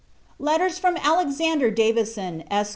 LETTERS 0.39 0.79
FROM 0.79 0.97
ALEXANDER 0.97 1.69
DAVISON, 1.69 2.43
ESQ. 2.49 2.69